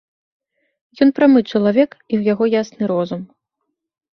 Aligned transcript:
Ён 1.05 1.09
прамы 1.19 1.39
чалавек, 1.51 1.91
і 2.13 2.15
ў 2.19 2.33
яго 2.33 2.45
ясны 2.61 2.83
розум. 2.93 3.21